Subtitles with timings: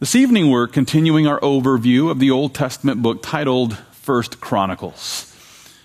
[0.00, 5.30] This evening we're continuing our overview of the Old Testament book titled First Chronicles.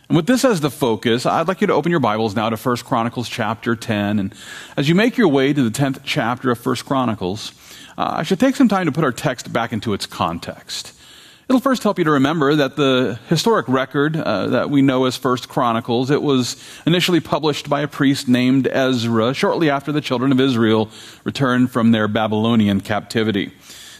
[0.07, 2.55] And with this as the focus, I'd like you to open your Bibles now to
[2.55, 4.20] First Chronicles chapter 10.
[4.20, 4.33] And
[4.78, 7.51] as you make your way to the 10th chapter of First Chronicles,
[7.97, 10.93] uh, I should take some time to put our text back into its context.
[11.49, 15.17] It'll first help you to remember that the historic record uh, that we know as
[15.17, 20.31] First Chronicles, it was initially published by a priest named Ezra shortly after the children
[20.31, 20.89] of Israel
[21.25, 23.52] returned from their Babylonian captivity.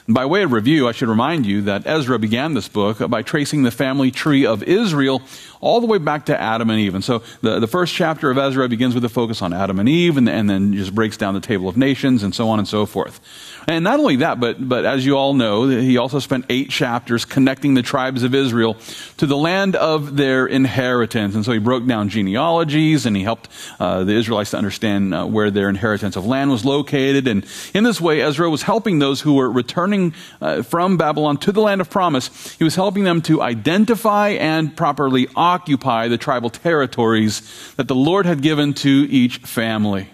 [0.07, 3.63] By way of review, I should remind you that Ezra began this book by tracing
[3.63, 5.23] the family tree of Israel
[5.65, 6.93] all the way back to Adam and Eve.
[6.93, 9.89] And so the, the first chapter of Ezra begins with a focus on Adam and
[9.89, 12.67] Eve and, and then just breaks down the table of nations and so on and
[12.67, 13.19] so forth.
[13.67, 17.25] And not only that, but, but as you all know, he also spent eight chapters
[17.25, 18.77] connecting the tribes of Israel
[19.17, 21.33] to the land of their inheritance.
[21.33, 25.25] And so he broke down genealogies and he helped uh, the Israelites to understand uh,
[25.25, 27.27] where their inheritance of land was located.
[27.27, 31.51] And in this way, Ezra was helping those who were returning uh, from Babylon to
[31.51, 32.55] the land of promise.
[32.59, 38.25] He was helping them to identify and properly occupy the tribal territories that the Lord
[38.25, 40.09] had given to each family.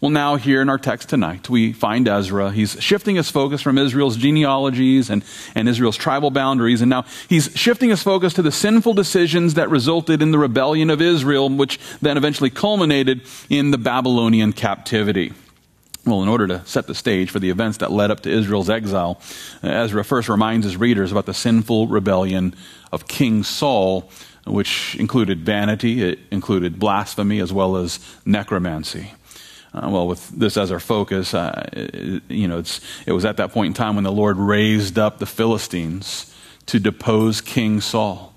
[0.00, 2.50] Well, now here in our text tonight, we find Ezra.
[2.50, 7.50] He's shifting his focus from Israel's genealogies and, and Israel's tribal boundaries, and now he's
[7.54, 11.78] shifting his focus to the sinful decisions that resulted in the rebellion of Israel, which
[12.02, 15.32] then eventually culminated in the Babylonian captivity.
[16.04, 18.68] Well, in order to set the stage for the events that led up to Israel's
[18.68, 19.22] exile,
[19.62, 22.54] Ezra first reminds his readers about the sinful rebellion
[22.92, 24.10] of King Saul,
[24.46, 29.12] which included vanity, it included blasphemy, as well as necromancy.
[29.72, 32.62] Uh, well, with this as our focus, uh, it, you know,
[33.06, 36.32] it was at that point in time when the Lord raised up the Philistines
[36.66, 38.32] to depose King Saul.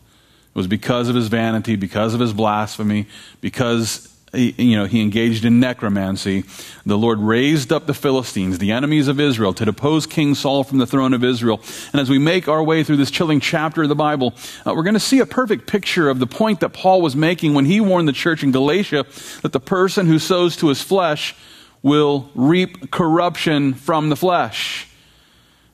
[0.50, 3.06] It was because of his vanity, because of his blasphemy,
[3.42, 6.44] because you know, he engaged in necromancy.
[6.86, 10.78] The Lord raised up the Philistines, the enemies of Israel, to depose King Saul from
[10.78, 11.62] the throne of Israel.
[11.92, 14.34] And as we make our way through this chilling chapter of the Bible,
[14.66, 17.54] uh, we're going to see a perfect picture of the point that Paul was making
[17.54, 19.06] when he warned the church in Galatia
[19.42, 21.36] that the person who sows to his flesh
[21.82, 24.88] will reap corruption from the flesh.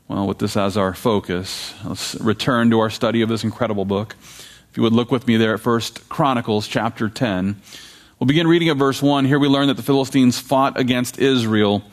[0.07, 4.15] Well, with this as our focus, let's return to our study of this incredible book.
[4.69, 7.61] If you would look with me there at First Chronicles chapter 10.
[8.19, 9.25] We'll begin reading at verse 1.
[9.25, 11.83] Here we learn that the Philistines fought against Israel,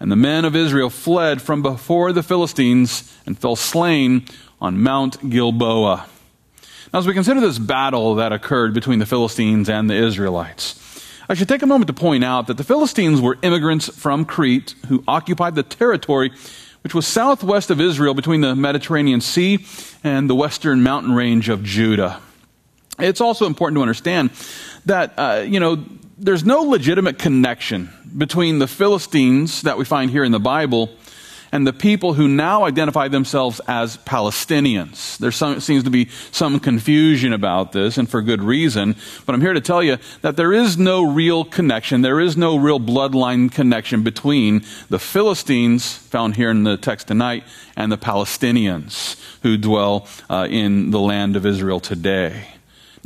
[0.00, 4.24] and the men of Israel fled from before the Philistines and fell slain
[4.58, 6.06] on Mount Gilboa.
[6.92, 10.82] Now, as we consider this battle that occurred between the Philistines and the Israelites,
[11.28, 14.74] I should take a moment to point out that the Philistines were immigrants from Crete
[14.88, 16.32] who occupied the territory
[16.82, 19.66] which was southwest of Israel between the Mediterranean Sea
[20.02, 22.22] and the western mountain range of Judah.
[22.98, 24.30] It's also important to understand
[24.86, 25.84] that, uh, you know,
[26.18, 30.90] there's no legitimate connection between the Philistines that we find here in the Bible
[31.52, 35.16] and the people who now identify themselves as Palestinians.
[35.18, 38.96] There seems to be some confusion about this, and for good reason.
[39.24, 42.56] But I'm here to tell you that there is no real connection, there is no
[42.56, 47.44] real bloodline connection between the Philistines, found here in the text tonight,
[47.76, 52.55] and the Palestinians who dwell uh, in the land of Israel today.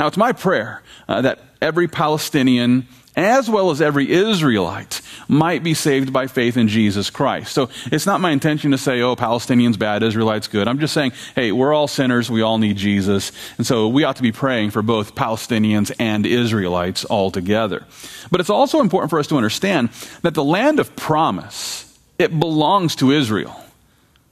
[0.00, 5.74] Now, it's my prayer uh, that every Palestinian, as well as every Israelite, might be
[5.74, 7.52] saved by faith in Jesus Christ.
[7.52, 10.68] So it's not my intention to say, oh, Palestinians bad, Israelites good.
[10.68, 13.30] I'm just saying, hey, we're all sinners, we all need Jesus.
[13.58, 17.84] And so we ought to be praying for both Palestinians and Israelites all together.
[18.30, 19.90] But it's also important for us to understand
[20.22, 23.54] that the land of promise, it belongs to Israel.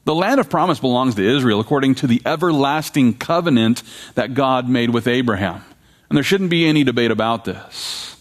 [0.05, 3.83] The land of promise belongs to Israel according to the everlasting covenant
[4.15, 5.63] that God made with Abraham.
[6.09, 8.17] And there shouldn't be any debate about this.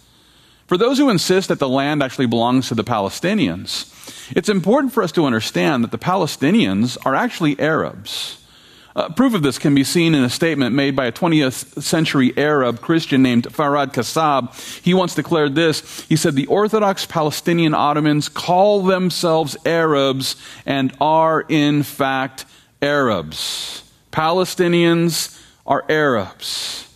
[0.68, 3.94] For those who insist that the land actually belongs to the Palestinians,
[4.36, 8.44] it's important for us to understand that the Palestinians are actually Arabs.
[8.98, 12.34] Uh, proof of this can be seen in a statement made by a 20th century
[12.36, 14.52] Arab Christian named Farad Kassab.
[14.84, 16.02] He once declared this.
[16.10, 20.36] He said, The Orthodox Palestinian Ottomans call themselves Arabs
[20.66, 22.46] and are in fact
[22.82, 23.84] Arabs.
[24.12, 26.87] Palestinians are Arabs.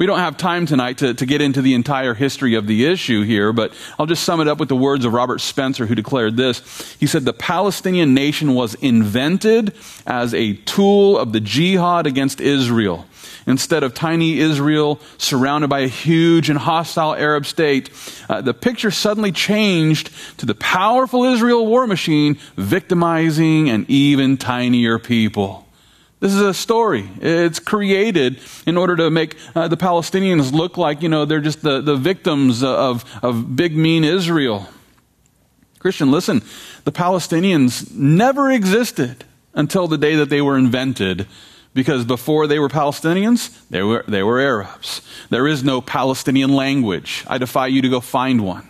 [0.00, 3.22] We don't have time tonight to, to get into the entire history of the issue
[3.22, 6.38] here, but I'll just sum it up with the words of Robert Spencer, who declared
[6.38, 6.96] this.
[6.98, 9.74] He said, The Palestinian nation was invented
[10.06, 13.04] as a tool of the jihad against Israel.
[13.46, 17.90] Instead of tiny Israel surrounded by a huge and hostile Arab state,
[18.30, 20.08] uh, the picture suddenly changed
[20.38, 25.66] to the powerful Israel war machine victimizing an even tinier people.
[26.20, 27.08] This is a story.
[27.22, 31.62] It's created in order to make uh, the Palestinians look like, you know, they're just
[31.62, 34.68] the, the victims of, of big, mean Israel.
[35.78, 36.42] Christian, listen,
[36.84, 39.24] the Palestinians never existed
[39.54, 41.26] until the day that they were invented
[41.72, 45.00] because before they were Palestinians, they were, they were Arabs.
[45.30, 47.24] There is no Palestinian language.
[47.28, 48.69] I defy you to go find one.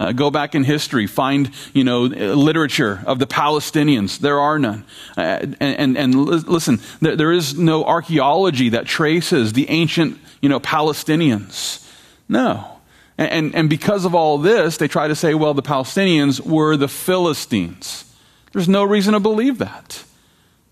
[0.00, 4.18] Uh, go back in history, find you know literature of the Palestinians.
[4.18, 4.86] There are none.
[5.16, 10.48] Uh, and, and, and listen, there, there is no archaeology that traces the ancient you
[10.48, 11.86] know Palestinians.
[12.30, 12.78] No.
[13.18, 16.78] And, and, and because of all this, they try to say, well, the Palestinians were
[16.78, 18.04] the Philistines.
[18.52, 20.02] There's no reason to believe that.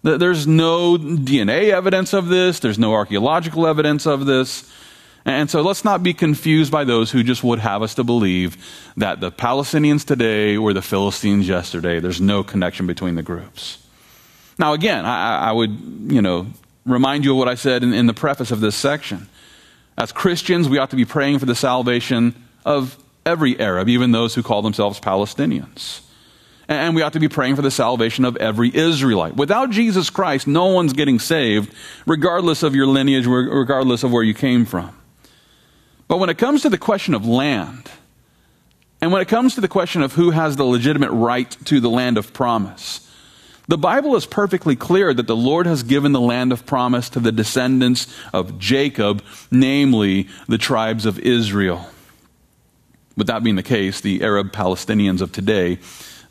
[0.02, 2.60] There's no DNA evidence of this.
[2.60, 4.72] There's no archaeological evidence of this.
[5.28, 8.56] And so let's not be confused by those who just would have us to believe
[8.96, 12.00] that the Palestinians today were the Philistines yesterday.
[12.00, 13.76] There's no connection between the groups.
[14.58, 15.70] Now, again, I, I would,
[16.08, 16.46] you know,
[16.86, 19.28] remind you of what I said in, in the preface of this section.
[19.98, 22.34] As Christians, we ought to be praying for the salvation
[22.64, 22.96] of
[23.26, 26.00] every Arab, even those who call themselves Palestinians.
[26.68, 29.36] And we ought to be praying for the salvation of every Israelite.
[29.36, 31.70] Without Jesus Christ, no one's getting saved,
[32.06, 34.94] regardless of your lineage, regardless of where you came from.
[36.08, 37.90] But when it comes to the question of land,
[39.00, 41.90] and when it comes to the question of who has the legitimate right to the
[41.90, 43.04] land of promise,
[43.68, 47.20] the Bible is perfectly clear that the Lord has given the land of promise to
[47.20, 51.86] the descendants of Jacob, namely the tribes of Israel.
[53.16, 55.78] With that being the case, the Arab Palestinians of today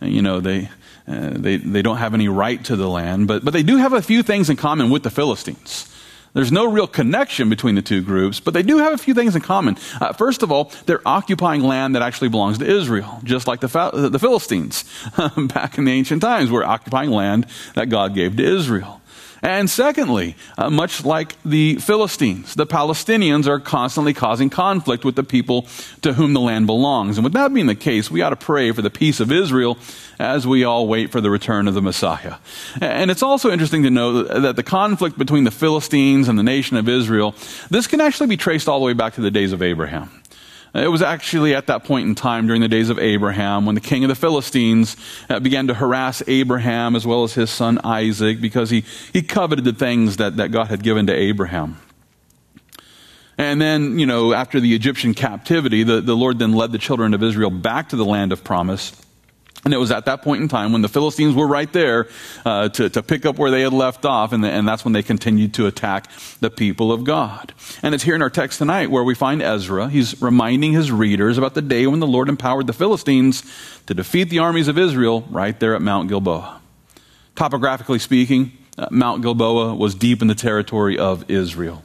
[0.02, 0.70] you know, they,
[1.08, 3.94] uh, they, they don't have any right to the land, but, but they do have
[3.94, 5.94] a few things in common with the Philistines.
[6.34, 9.36] There's no real connection between the two groups, but they do have a few things
[9.36, 9.78] in common.
[10.00, 14.10] Uh, first of all, they're occupying land that actually belongs to Israel, just like the,
[14.12, 14.84] the Philistines
[15.38, 19.02] back in the ancient times were occupying land that God gave to Israel.
[19.42, 25.24] And secondly, uh, much like the Philistines, the Palestinians are constantly causing conflict with the
[25.24, 25.68] people
[26.02, 27.18] to whom the land belongs.
[27.18, 29.78] And with that being the case, we ought to pray for the peace of Israel
[30.20, 32.36] as we all wait for the return of the Messiah.
[32.82, 36.78] And it's also interesting to know that the conflict between the Philistines and the nation
[36.78, 37.36] of Israel,
[37.70, 40.10] this can actually be traced all the way back to the days of Abraham.
[40.74, 43.82] It was actually at that point in time during the days of Abraham when the
[43.82, 44.96] king of the Philistines
[45.30, 48.84] uh, began to harass Abraham as well as his son Isaac because he,
[49.14, 51.80] he coveted the things that, that God had given to Abraham.
[53.38, 57.14] And then, you know, after the Egyptian captivity, the, the Lord then led the children
[57.14, 58.92] of Israel back to the land of promise.
[59.68, 62.08] And it was at that point in time when the Philistines were right there
[62.46, 64.94] uh, to, to pick up where they had left off, and, the, and that's when
[64.94, 66.10] they continued to attack
[66.40, 67.54] the people of God.
[67.84, 69.90] And it's here in our text tonight where we find Ezra.
[69.90, 73.44] He's reminding his readers about the day when the Lord empowered the Philistines
[73.88, 76.62] to defeat the armies of Israel right there at Mount Gilboa.
[77.36, 81.84] Topographically speaking, uh, Mount Gilboa was deep in the territory of Israel.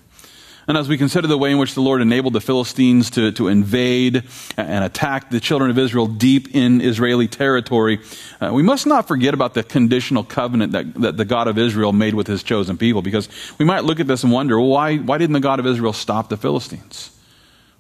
[0.69, 3.49] And as we consider the way in which the Lord enabled the Philistines to, to
[3.49, 4.23] invade
[4.57, 7.99] and attack the children of Israel deep in Israeli territory,
[8.41, 11.93] uh, we must not forget about the conditional covenant that, that the God of Israel
[11.93, 13.29] made with his chosen people, because
[13.59, 15.93] we might look at this and wonder, well, why, why didn't the God of Israel
[15.93, 17.11] stop the Philistines?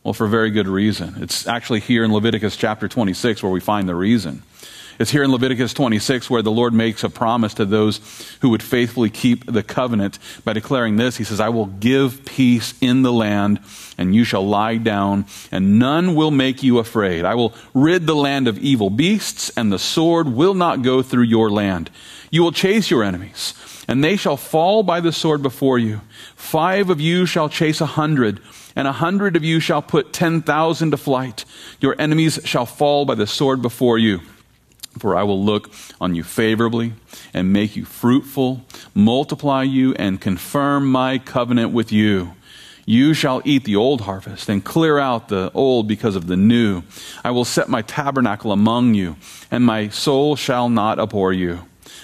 [0.03, 1.15] Well, for very good reason.
[1.19, 4.43] It's actually here in Leviticus chapter 26 where we find the reason.
[4.99, 8.01] It's here in Leviticus 26 where the Lord makes a promise to those
[8.41, 11.17] who would faithfully keep the covenant by declaring this.
[11.17, 13.61] He says, I will give peace in the land,
[13.97, 17.25] and you shall lie down, and none will make you afraid.
[17.25, 21.25] I will rid the land of evil beasts, and the sword will not go through
[21.25, 21.91] your land.
[22.31, 23.55] You will chase your enemies,
[23.89, 26.01] and they shall fall by the sword before you.
[26.37, 28.41] Five of you shall chase a hundred,
[28.77, 31.45] and a hundred of you shall put ten thousand to flight.
[31.81, 34.21] Your enemies shall fall by the sword before you.
[34.99, 35.71] For I will look
[36.01, 36.93] on you favorably
[37.33, 42.33] and make you fruitful, multiply you, and confirm my covenant with you.
[42.85, 46.83] You shall eat the old harvest and clear out the old because of the new.
[47.23, 49.17] I will set my tabernacle among you,
[49.51, 51.61] and my soul shall not abhor you.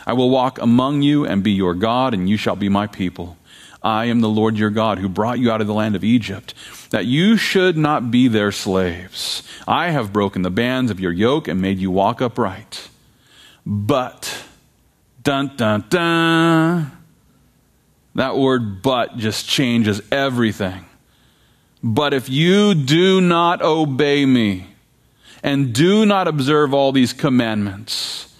[0.07, 3.37] I will walk among you and be your God, and you shall be my people.
[3.83, 6.53] I am the Lord your God who brought you out of the land of Egypt,
[6.91, 9.43] that you should not be their slaves.
[9.67, 12.89] I have broken the bands of your yoke and made you walk upright.
[13.65, 14.45] But,
[15.23, 16.93] dun dun dun,
[18.15, 20.85] that word but just changes everything.
[21.83, 24.67] But if you do not obey me
[25.45, 28.35] and do not observe all these commandments,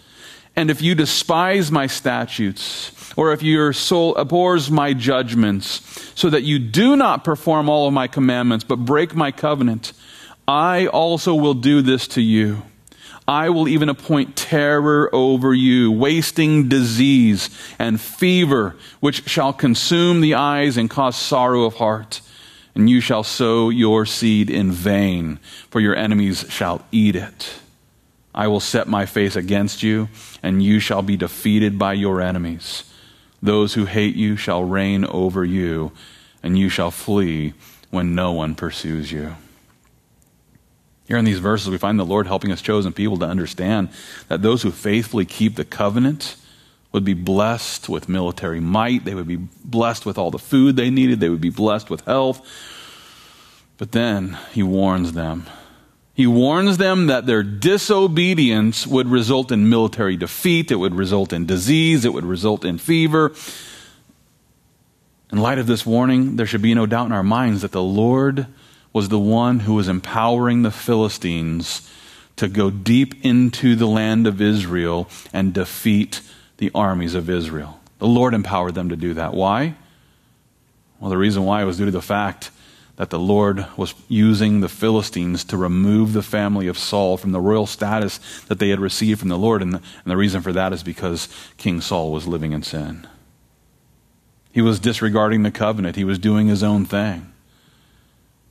[0.57, 5.83] and if you despise my statutes, or if your soul abhors my judgments,
[6.15, 9.93] so that you do not perform all of my commandments, but break my covenant,
[10.47, 12.63] I also will do this to you.
[13.27, 20.35] I will even appoint terror over you, wasting disease and fever, which shall consume the
[20.35, 22.23] eyes and cause sorrow of heart.
[22.75, 27.61] And you shall sow your seed in vain, for your enemies shall eat it.
[28.35, 30.09] I will set my face against you,
[30.43, 32.85] and you shall be defeated by your enemies.
[33.43, 35.93] Those who hate you shall reign over you,
[36.43, 37.55] and you shall flee
[37.91, 39.37] when no one pursues you.
[41.07, 43.89] Here in these verses, we find the Lord helping his chosen people to understand
[44.29, 46.37] that those who faithfully keep the covenant
[46.93, 49.05] would be blessed with military might.
[49.05, 51.21] They would be blessed with all the food they needed.
[51.21, 52.47] They would be blessed with health.
[53.79, 55.47] But then he warns them.
[56.19, 61.47] He warns them that their disobedience would result in military defeat, it would result in
[61.47, 63.33] disease, it would result in fever.
[65.31, 67.85] In light of this warning, there should be no doubt in our minds that the
[67.85, 68.49] Lord
[68.93, 71.89] was the one who was empowering the Philistines
[72.35, 76.21] to go deep into the land of Israel and defeat
[76.57, 77.79] the armies of Israel.
[78.01, 79.35] The Lord empowered them to do that.
[79.35, 79.77] Why?
[80.99, 82.51] Well, the reason why was due to the fact
[82.99, 87.41] that the Lord was using the Philistines to remove the family of Saul from the
[87.41, 89.63] royal status that they had received from the Lord.
[89.63, 91.29] And the, and the reason for that is because
[91.59, 93.07] King Saul was living in sin.
[94.51, 97.33] He was disregarding the covenant, he was doing his own thing.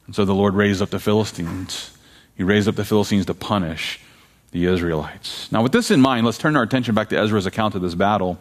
[0.05, 1.91] And so the Lord raised up the Philistines.
[2.37, 3.99] He raised up the Philistines to punish
[4.51, 5.51] the Israelites.
[5.51, 7.95] Now, with this in mind, let's turn our attention back to Ezra's account of this
[7.95, 8.39] battle.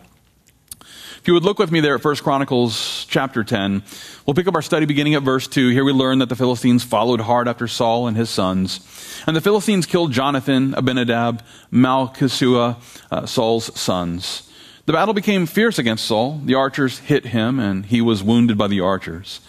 [1.26, 3.83] You would look with me there at 1 Chronicles chapter 10,
[4.25, 5.71] we'll pick up our study beginning at verse 2.
[5.71, 8.78] Here we learn that the Philistines followed hard after Saul and his sons.
[9.26, 11.42] And the Philistines killed Jonathan, Abinadab,
[11.73, 12.76] Malchishua,
[13.11, 14.49] uh, Saul's sons.
[14.85, 16.40] The battle became fierce against Saul.
[16.45, 19.40] The archers hit him, and he was wounded by the archers.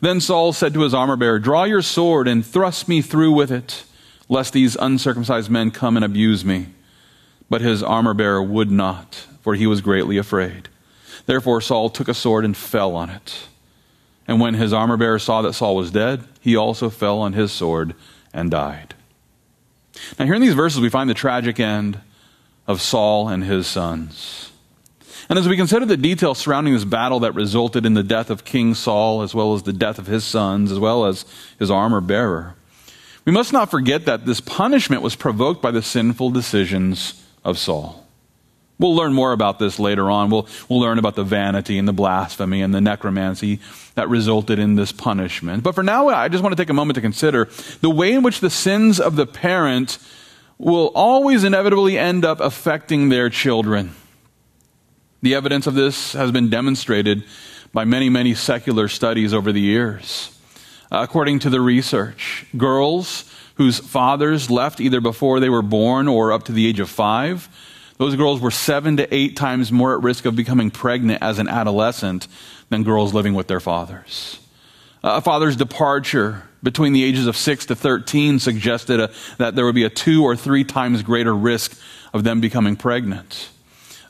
[0.00, 3.50] Then Saul said to his armor bearer, Draw your sword and thrust me through with
[3.50, 3.82] it,
[4.28, 6.68] lest these uncircumcised men come and abuse me.
[7.50, 10.68] But his armor bearer would not, for he was greatly afraid.
[11.26, 13.46] Therefore Saul took a sword and fell on it.
[14.28, 17.52] And when his armor bearer saw that Saul was dead, he also fell on his
[17.52, 17.94] sword
[18.32, 18.94] and died.
[20.18, 22.00] Now, here in these verses, we find the tragic end
[22.66, 24.52] of Saul and his sons.
[25.28, 28.44] And as we consider the details surrounding this battle that resulted in the death of
[28.44, 31.24] King Saul, as well as the death of his sons, as well as
[31.58, 32.54] his armor bearer,
[33.24, 38.05] we must not forget that this punishment was provoked by the sinful decisions of Saul.
[38.78, 40.28] We'll learn more about this later on.
[40.28, 43.60] We'll, we'll learn about the vanity and the blasphemy and the necromancy
[43.94, 45.62] that resulted in this punishment.
[45.62, 47.48] But for now, I just want to take a moment to consider
[47.80, 49.98] the way in which the sins of the parent
[50.58, 53.94] will always inevitably end up affecting their children.
[55.22, 57.24] The evidence of this has been demonstrated
[57.72, 60.38] by many, many secular studies over the years.
[60.90, 66.44] According to the research, girls whose fathers left either before they were born or up
[66.44, 67.48] to the age of five,
[67.98, 71.48] those girls were seven to eight times more at risk of becoming pregnant as an
[71.48, 72.28] adolescent
[72.68, 74.38] than girls living with their fathers.
[75.02, 79.64] Uh, a father's departure between the ages of 6 to 13 suggested a, that there
[79.64, 81.78] would be a two or three times greater risk
[82.12, 83.48] of them becoming pregnant.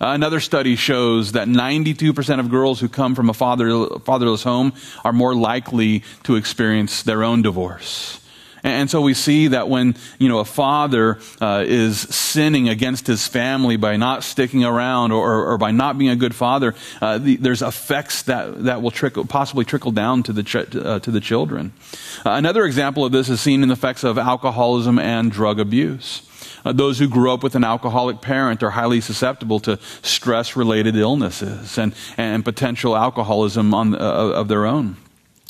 [0.00, 4.73] Uh, another study shows that 92% of girls who come from a father, fatherless home
[5.05, 8.21] are more likely to experience their own divorce.
[8.66, 13.25] And so we see that when, you know, a father uh, is sinning against his
[13.25, 17.37] family by not sticking around or, or by not being a good father, uh, the,
[17.37, 21.20] there's effects that, that will trickle, possibly trickle down to the, ch- uh, to the
[21.20, 21.73] children.
[22.25, 26.28] Uh, another example of this is seen in the effects of alcoholism and drug abuse.
[26.64, 30.96] Uh, those who grew up with an alcoholic parent are highly susceptible to stress related
[30.96, 34.96] illnesses and, and potential alcoholism on, uh, of their own.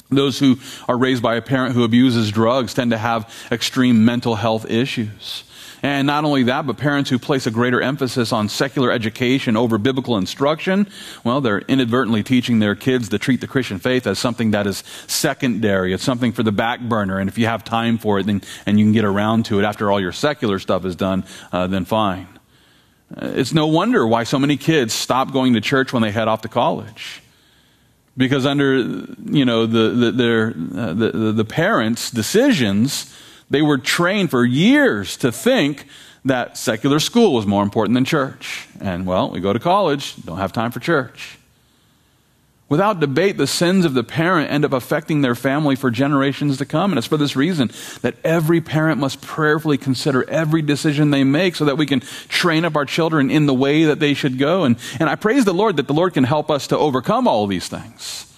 [0.09, 0.59] Those who
[0.89, 5.45] are raised by a parent who abuses drugs tend to have extreme mental health issues.
[5.83, 9.79] And not only that, but parents who place a greater emphasis on secular education over
[9.79, 10.89] biblical instruction,
[11.23, 14.83] well, they're inadvertently teaching their kids to treat the Christian faith as something that is
[15.07, 15.93] secondary.
[15.93, 17.19] It's something for the back burner.
[17.19, 19.65] And if you have time for it then, and you can get around to it
[19.65, 22.27] after all your secular stuff is done, uh, then fine.
[23.15, 26.27] Uh, it's no wonder why so many kids stop going to church when they head
[26.27, 27.23] off to college
[28.17, 33.15] because under you know the the, their, uh, the, the parents' decisions,
[33.51, 35.87] they were trained for years to think
[36.25, 38.67] that secular school was more important than church.
[38.81, 41.39] And well, we go to college, don't have time for church.
[42.69, 46.67] Without debate, the sins of the parent end up affecting their family for generations to
[46.67, 46.91] come.
[46.91, 47.71] And it's for this reason
[48.03, 52.65] that every parent must prayerfully consider every decision they make so that we can train
[52.65, 54.65] up our children in the way that they should go.
[54.65, 57.47] And, and I praise the Lord that the Lord can help us to overcome all
[57.47, 58.35] these things.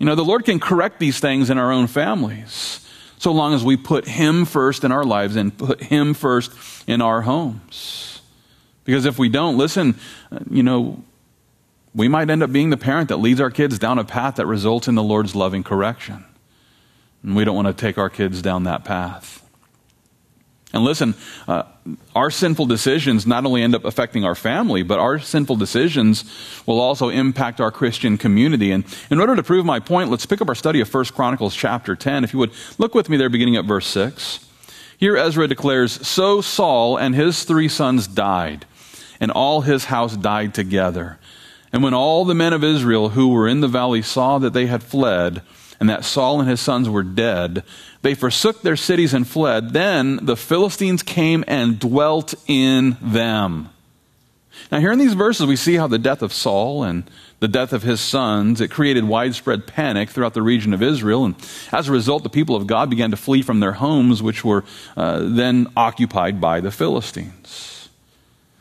[0.00, 2.84] You know, the Lord can correct these things in our own families
[3.18, 6.52] so long as we put Him first in our lives and put Him first
[6.88, 8.20] in our homes.
[8.84, 9.98] Because if we don't, listen,
[10.50, 11.02] you know,
[11.94, 14.46] we might end up being the parent that leads our kids down a path that
[14.46, 16.24] results in the Lord's loving correction.
[17.22, 19.42] And we don't want to take our kids down that path.
[20.72, 21.14] And listen,
[21.46, 21.62] uh,
[22.14, 26.24] our sinful decisions not only end up affecting our family, but our sinful decisions
[26.66, 28.70] will also impact our Christian community.
[28.70, 31.56] And in order to prove my point, let's pick up our study of 1 Chronicles
[31.56, 32.22] chapter 10.
[32.22, 34.46] If you would look with me there, beginning at verse 6.
[34.98, 38.66] Here Ezra declares So Saul and his three sons died,
[39.20, 41.18] and all his house died together.
[41.72, 44.66] And when all the men of Israel who were in the valley saw that they
[44.66, 45.42] had fled,
[45.80, 47.62] and that Saul and his sons were dead,
[48.02, 49.72] they forsook their cities and fled.
[49.72, 53.70] Then the Philistines came and dwelt in them.
[54.72, 57.08] Now, here in these verses, we see how the death of Saul and
[57.40, 61.24] the death of his sons, it created widespread panic throughout the region of Israel.
[61.24, 61.36] And
[61.70, 64.64] as a result, the people of God began to flee from their homes, which were
[64.96, 67.77] uh, then occupied by the Philistines.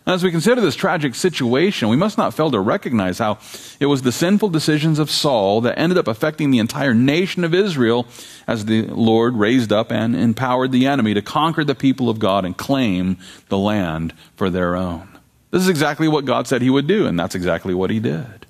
[0.07, 3.39] As we consider this tragic situation, we must not fail to recognize how
[3.77, 7.53] it was the sinful decisions of Saul that ended up affecting the entire nation of
[7.53, 8.07] Israel
[8.47, 12.45] as the Lord raised up and empowered the enemy to conquer the people of God
[12.45, 13.17] and claim
[13.49, 15.09] the land for their own.
[15.51, 18.45] This is exactly what God said he would do, and that's exactly what he did.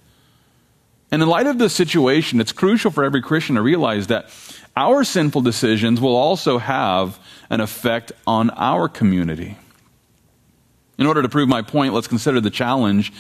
[1.10, 4.30] And in light of this situation, it's crucial for every Christian to realize that
[4.76, 7.18] our sinful decisions will also have
[7.50, 9.58] an effect on our community.
[10.98, 13.14] In order to prove my point, let's consider the challenge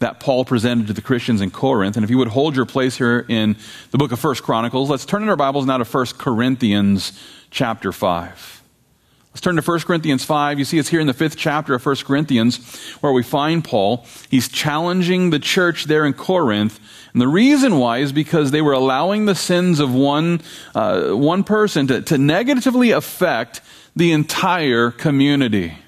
[0.00, 1.96] that Paul presented to the Christians in Corinth.
[1.96, 3.56] And if you would hold your place here in
[3.90, 7.18] the book of First Chronicles, let's turn in our Bibles now to First Corinthians
[7.50, 8.62] chapter 5.
[9.32, 10.58] Let's turn to 1 Corinthians 5.
[10.58, 14.04] You see, it's here in the fifth chapter of 1 Corinthians where we find Paul.
[14.28, 16.78] He's challenging the church there in Corinth.
[17.14, 20.42] And the reason why is because they were allowing the sins of one,
[20.74, 23.62] uh, one person to, to negatively affect
[23.96, 25.78] the entire community.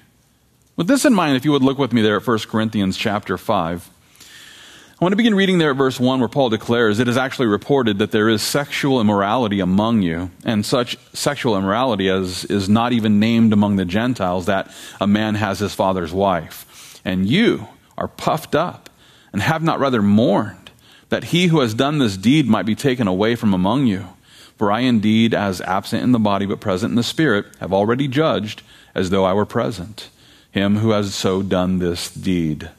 [0.77, 3.37] With this in mind, if you would look with me there at 1 Corinthians chapter
[3.37, 3.89] 5,
[4.19, 7.47] I want to begin reading there at verse 1 where Paul declares, It is actually
[7.47, 12.91] reported that there is sexual immorality among you, and such sexual immorality as is not
[12.91, 16.99] even named among the Gentiles, that a man has his father's wife.
[17.05, 18.89] And you are puffed up,
[19.31, 20.71] and have not rather mourned,
[21.07, 24.09] that he who has done this deed might be taken away from among you.
[24.57, 28.09] For I indeed, as absent in the body but present in the spirit, have already
[28.09, 28.61] judged
[28.93, 30.09] as though I were present
[30.55, 32.71] him who has so done this deed.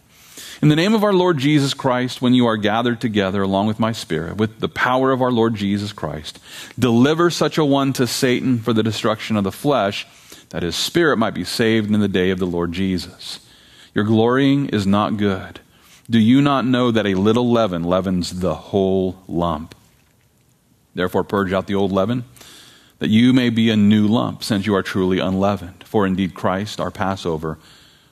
[0.62, 3.78] In the name of our Lord Jesus Christ, when you are gathered together along with
[3.78, 6.40] my spirit, with the power of our Lord Jesus Christ,
[6.78, 10.06] deliver such a one to Satan for the destruction of the flesh,
[10.48, 13.40] that his spirit might be saved in the day of the Lord Jesus.
[13.94, 15.60] Your glorying is not good.
[16.08, 19.74] Do you not know that a little leaven leavens the whole lump?
[20.94, 22.24] Therefore, purge out the old leaven
[22.98, 25.84] that you may be a new lump, since you are truly unleavened.
[25.96, 27.56] For indeed Christ, our Passover,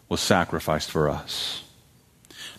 [0.08, 1.64] was sacrificed for us.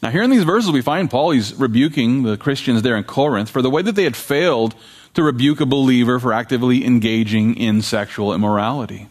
[0.03, 3.49] Now, here in these verses, we find Paul, he's rebuking the Christians there in Corinth
[3.49, 4.75] for the way that they had failed
[5.15, 9.07] to rebuke a believer for actively engaging in sexual immorality.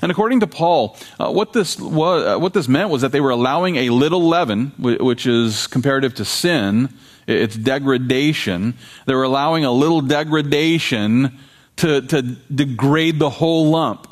[0.00, 3.28] And according to Paul, uh, what, this uh, what this meant was that they were
[3.28, 6.88] allowing a little leaven, which is comparative to sin,
[7.26, 8.72] it's degradation.
[9.04, 11.38] They were allowing a little degradation
[11.76, 14.07] to, to degrade the whole lump.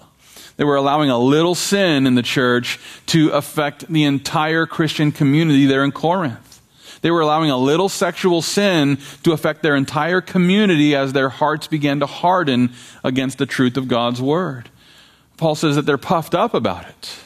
[0.57, 5.67] They were allowing a little sin in the church to affect the entire Christian community
[5.67, 6.63] there in Corinth.
[7.03, 11.67] They were allowing a little sexual sin to affect their entire community as their hearts
[11.67, 12.73] began to harden
[13.05, 14.71] against the truth of God's word.
[15.37, 17.19] Paul says that they're puffed up about it.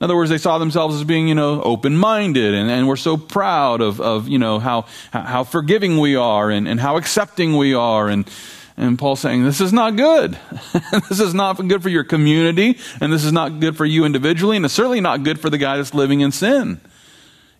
[0.00, 3.16] In other words, they saw themselves as being, you know, open-minded and, and we're so
[3.16, 7.74] proud of, of, you know, how, how forgiving we are and, and how accepting we
[7.74, 8.28] are and,
[8.82, 10.36] and Paul's saying, this is not good.
[11.08, 14.56] this is not good for your community, and this is not good for you individually,
[14.56, 16.80] and it's certainly not good for the guy that's living in sin.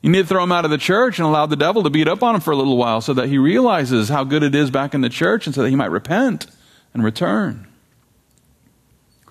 [0.03, 2.09] You need to throw him out of the church and allow the devil to beat
[2.09, 4.71] up on him for a little while so that he realizes how good it is
[4.71, 6.47] back in the church and so that he might repent
[6.93, 7.69] and return.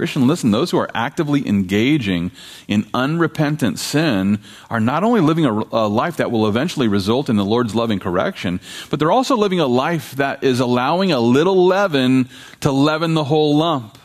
[0.01, 2.31] Christian, listen, those who are actively engaging
[2.67, 7.35] in unrepentant sin are not only living a, a, life that will eventually result in
[7.35, 8.59] the Lord's loving correction,
[8.89, 12.27] but they're also living a life that is allowing a little leaven
[12.61, 13.95] to leaven the whole lump.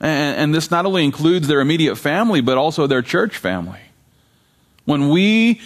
[0.00, 3.80] And, and this not only includes their immediate family, but also their church family.
[4.84, 5.62] When we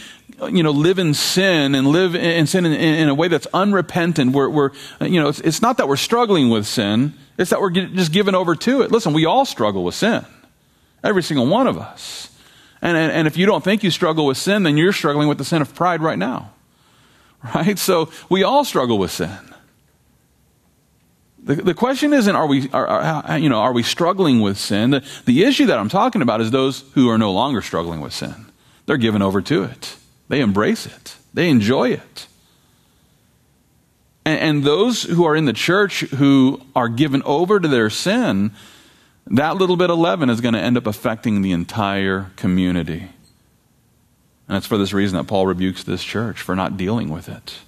[0.49, 4.31] you know, live in sin and live in sin in, in a way that's unrepentant,
[4.31, 4.71] we're, we're
[5.01, 8.35] you know, it's, it's not that we're struggling with sin it's that we're just given
[8.35, 8.93] over to it.
[8.93, 10.25] Listen, we all struggle with sin.
[11.03, 12.31] Every single one of us.
[12.81, 15.39] And, and, and, if you don't think you struggle with sin, then you're struggling with
[15.39, 16.51] the sin of pride right now.
[17.55, 17.79] Right?
[17.79, 19.39] So we all struggle with sin.
[21.45, 24.93] The, the question isn't, are we, are, are, you know, are we struggling with sin?
[24.93, 28.15] The, the issue that I'm talking about is those who are no longer struggling with
[28.15, 28.47] sin.
[28.87, 29.97] They're given over to it.
[30.29, 31.17] They embrace it.
[31.35, 32.29] They enjoy it.
[34.25, 38.53] And, and those who are in the church who are given over to their sin,
[39.27, 43.09] that little bit of leaven is going to end up affecting the entire community.
[44.49, 47.59] And it's for this reason that Paul rebukes this church for not dealing with it.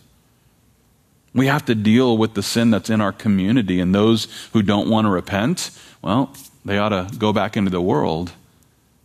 [1.34, 4.88] We have to deal with the sin that's in our community, and those who don't
[4.88, 8.32] want to repent, well, they ought to go back into the world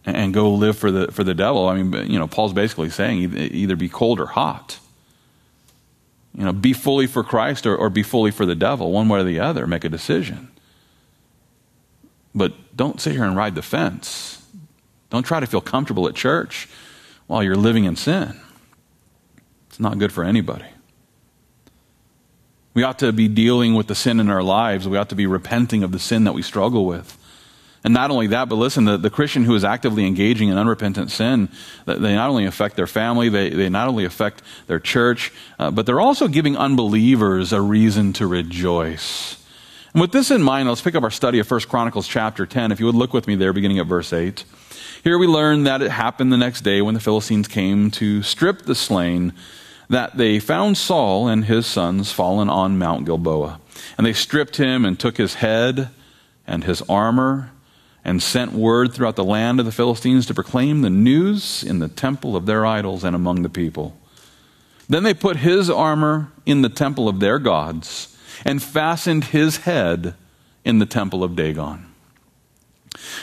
[0.06, 1.68] and go live for the, for the devil.
[1.68, 4.80] I mean, you know, Paul's basically saying either be cold or hot.
[6.34, 9.20] You know, be fully for Christ or, or be fully for the devil, one way
[9.20, 9.68] or the other.
[9.68, 10.50] Make a decision.
[12.34, 14.46] But don't sit here and ride the fence.
[15.10, 16.70] Don't try to feel comfortable at church
[17.28, 18.40] while you're living in sin.
[19.70, 20.66] It's not good for anybody.
[22.74, 24.88] We ought to be dealing with the sin in our lives.
[24.88, 27.18] We ought to be repenting of the sin that we struggle with.
[27.84, 31.10] And not only that, but listen, the, the Christian who is actively engaging in unrepentant
[31.10, 31.50] sin,
[31.86, 35.88] they not only affect their family, they, they not only affect their church, uh, but
[35.88, 39.44] they're also giving unbelievers a reason to rejoice.
[39.94, 42.72] And with this in mind, let's pick up our study of 1 Chronicles chapter 10.
[42.72, 44.46] If you would look with me there, beginning at verse 8.
[45.04, 48.62] Here we learn that it happened the next day when the Philistines came to strip
[48.62, 49.34] the slain,
[49.90, 53.60] that they found Saul and his sons fallen on Mount Gilboa.
[53.98, 55.90] And they stripped him and took his head
[56.46, 57.50] and his armor
[58.04, 61.88] and sent word throughout the land of the Philistines to proclaim the news in the
[61.88, 63.98] temple of their idols and among the people.
[64.90, 70.16] Then they put his armor in the temple of their gods and fastened his head
[70.66, 71.86] in the temple of Dagon.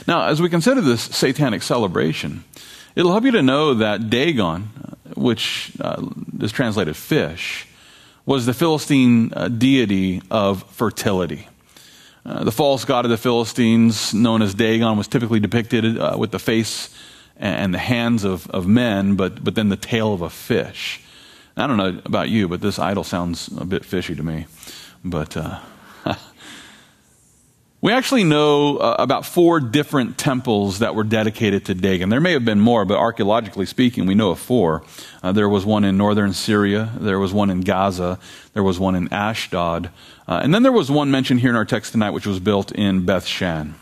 [0.07, 2.45] Now, as we consider this satanic celebration,
[2.95, 4.63] it'll help you to know that Dagon,
[5.15, 6.07] which uh,
[6.41, 7.67] is translated fish,
[8.25, 11.49] was the Philistine uh, deity of fertility.
[12.27, 16.31] Uh, the false god of the Philistines, known as Dagon, was typically depicted uh, with
[16.31, 16.95] the face
[17.37, 21.01] and the hands of, of men, but, but then the tail of a fish.
[21.57, 24.47] I don't know about you, but this idol sounds a bit fishy to me.
[25.05, 25.61] But uh,
[27.81, 32.09] we actually know uh, about four different temples that were dedicated to Dagon.
[32.09, 34.83] There may have been more, but archaeologically speaking, we know of four.
[35.23, 38.19] Uh, there was one in northern Syria, there was one in Gaza,
[38.53, 39.91] there was one in Ashdod,
[40.27, 42.73] uh, and then there was one mentioned here in our text tonight, which was built
[42.73, 43.77] in Beth Shan.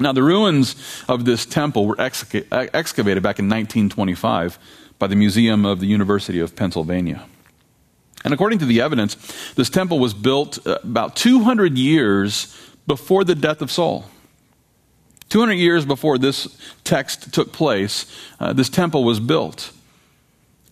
[0.00, 0.74] Now, the ruins
[1.08, 4.58] of this temple were excavated back in 1925
[4.98, 7.26] by the Museum of the University of Pennsylvania.
[8.24, 9.14] And according to the evidence,
[9.54, 12.54] this temple was built uh, about 200 years
[12.90, 14.04] before the death of Saul.
[15.28, 16.48] 200 years before this
[16.82, 18.04] text took place,
[18.40, 19.70] uh, this temple was built.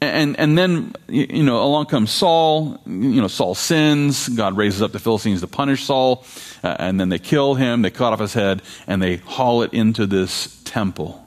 [0.01, 2.81] And, and then, you know, along comes Saul.
[2.87, 4.29] You know, Saul sins.
[4.29, 6.25] God raises up the Philistines to punish Saul.
[6.65, 7.83] Uh, and then they kill him.
[7.83, 11.25] They cut off his head and they haul it into this temple.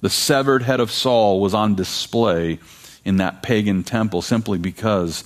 [0.00, 2.58] The severed head of Saul was on display
[3.04, 5.22] in that pagan temple simply because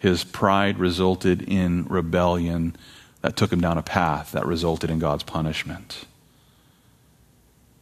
[0.00, 2.76] his pride resulted in rebellion
[3.22, 6.06] that took him down a path that resulted in God's punishment.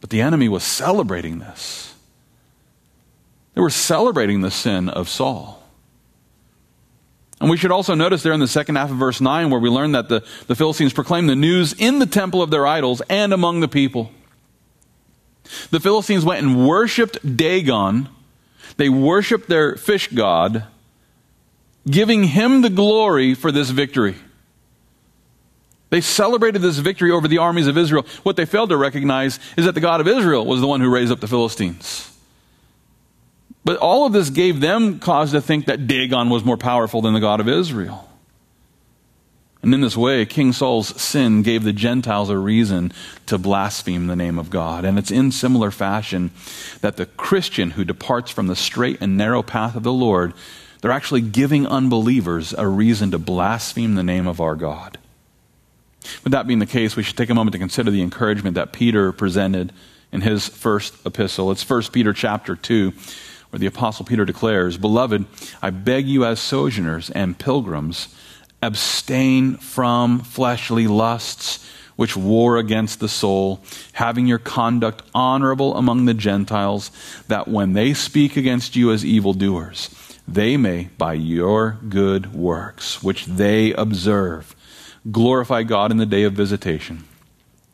[0.01, 1.93] But the enemy was celebrating this.
[3.53, 5.63] They were celebrating the sin of Saul.
[7.41, 9.69] And we should also notice there in the second half of verse 9 where we
[9.69, 13.33] learn that the, the Philistines proclaimed the news in the temple of their idols and
[13.33, 14.11] among the people.
[15.69, 18.09] The Philistines went and worshiped Dagon.
[18.77, 20.65] They worshiped their fish god,
[21.87, 24.15] giving him the glory for this victory.
[25.89, 28.05] They celebrated this victory over the armies of Israel.
[28.23, 30.89] What they failed to recognize is that the God of Israel was the one who
[30.89, 32.11] raised up the Philistines.
[33.63, 37.13] But all of this gave them cause to think that Dagon was more powerful than
[37.13, 38.09] the God of Israel.
[39.63, 42.91] And in this way, King Saul's sin gave the Gentiles a reason
[43.25, 44.85] to blaspheme the name of God.
[44.85, 46.29] And it's in similar fashion
[46.81, 50.33] that the Christian who departs from the straight and narrow path of the Lord,
[50.81, 54.99] they're actually giving unbelievers a reason to blaspheme the name of our God.
[56.23, 58.73] With that being the case, we should take a moment to consider the encouragement that
[58.73, 59.73] Peter presented
[60.11, 61.51] in his first epistle.
[61.51, 62.93] It's 1 Peter chapter 2
[63.49, 65.25] where the Apostle Peter declares, Beloved,
[65.61, 68.13] I beg you as sojourners and pilgrims,
[68.61, 71.65] abstain from fleshly lusts
[71.95, 73.61] which war against the soul,
[73.93, 76.91] having your conduct honorable among the Gentiles,
[77.27, 79.89] that when they speak against you as evildoers,
[80.27, 84.55] they may, by your good works, which they observe,
[85.11, 87.03] glorify God in the day of visitation.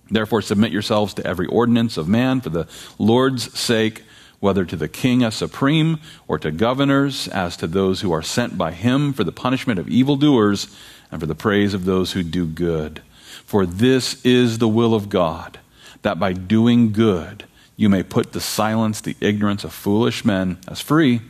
[0.10, 2.68] Therefore, submit yourselves to every ordinance of man for the
[3.00, 4.04] Lord's sake
[4.42, 8.58] whether to the king as supreme or to governors, as to those who are sent
[8.58, 10.76] by him for the punishment of evildoers
[11.12, 13.02] and for the praise of those who do good.
[13.46, 15.60] For this is the will of God,
[16.02, 17.46] that by doing good
[17.78, 21.22] you may put to silence the ignorance of foolish men as free,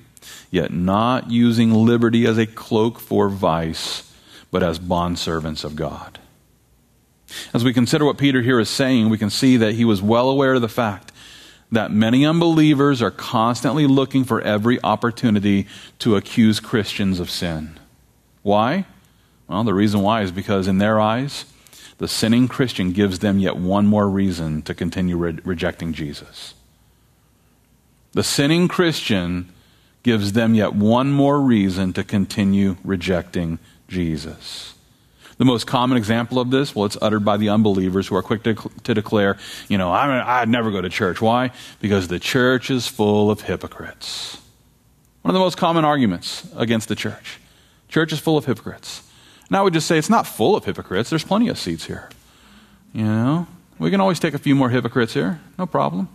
[0.49, 4.10] yet not using liberty as a cloak for vice,
[4.51, 6.19] but as bondservants of God.
[7.53, 10.29] As we consider what Peter here is saying, we can see that he was well
[10.29, 11.11] aware of the fact
[11.71, 15.67] that many unbelievers are constantly looking for every opportunity
[15.99, 17.79] to accuse Christians of sin.
[18.43, 18.85] Why?
[19.47, 21.45] Well, the reason why is because in their eyes,
[21.97, 26.55] the sinning Christian gives them yet one more reason to continue re- rejecting Jesus.
[28.13, 29.49] The sinning Christian
[30.03, 33.59] gives them yet one more reason to continue rejecting
[33.91, 34.73] Jesus.
[35.37, 38.43] The most common example of this, well, it's uttered by the unbelievers who are quick
[38.43, 41.21] to, to declare, you know, I, I'd never go to church.
[41.21, 41.51] Why?
[41.79, 44.37] Because the church is full of hypocrites.
[45.23, 47.39] One of the most common arguments against the church.
[47.89, 49.03] Church is full of hypocrites.
[49.47, 51.09] And I would just say it's not full of hypocrites.
[51.09, 52.09] There's plenty of seats here.
[52.93, 53.47] You know,
[53.79, 55.41] we can always take a few more hypocrites here.
[55.57, 56.07] No problem.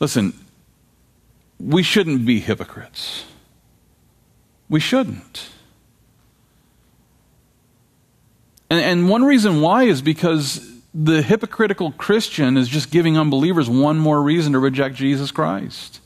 [0.00, 0.32] Listen,
[1.60, 3.24] we shouldn't be hypocrites.
[4.72, 5.50] We shouldn't.
[8.70, 13.98] And, and one reason why is because the hypocritical Christian is just giving unbelievers one
[13.98, 16.00] more reason to reject Jesus Christ.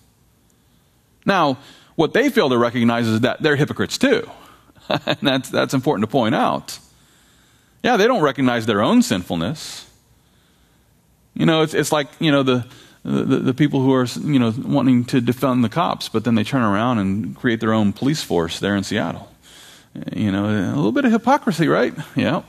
[1.25, 1.59] Now,
[1.95, 4.29] what they fail to recognize is that they're hypocrites too.
[4.89, 6.81] and that's, that's important to point out.
[7.85, 9.89] Yeah, they don't recognize their own sinfulness.
[11.35, 12.67] You know, it's, it's like, you know, the,
[13.07, 16.43] the, the, people who are, you know, wanting to defund the cops, but then they
[16.43, 19.31] turn around and create their own police force there in Seattle.
[19.95, 21.95] Eh, you know, a little bit of hypocrisy, right?
[22.17, 22.43] Yeah.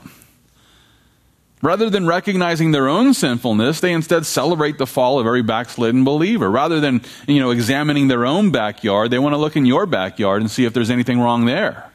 [1.62, 6.50] Rather than recognizing their own sinfulness, they instead celebrate the fall of every backslidden believer.
[6.50, 10.40] Rather than, you know, examining their own backyard, they want to look in your backyard
[10.40, 11.90] and see if there's anything wrong there.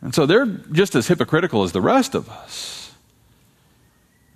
[0.00, 2.81] And so they're just as hypocritical as the rest of us.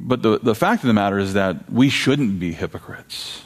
[0.07, 3.43] But the, the fact of the matter is that we shouldn't be hypocrites.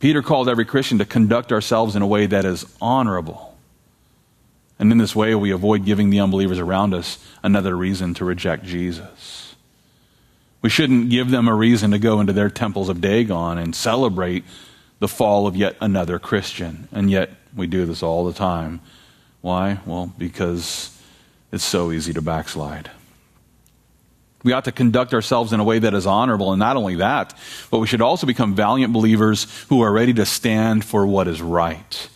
[0.00, 3.56] Peter called every Christian to conduct ourselves in a way that is honorable.
[4.80, 8.64] And in this way, we avoid giving the unbelievers around us another reason to reject
[8.64, 9.54] Jesus.
[10.60, 14.44] We shouldn't give them a reason to go into their temples of Dagon and celebrate
[14.98, 16.88] the fall of yet another Christian.
[16.90, 18.80] And yet, we do this all the time.
[19.40, 19.78] Why?
[19.86, 21.00] Well, because
[21.52, 22.90] it's so easy to backslide.
[24.44, 27.34] We ought to conduct ourselves in a way that is honorable, and not only that,
[27.70, 31.42] but we should also become valiant believers who are ready to stand for what is
[31.42, 32.08] right.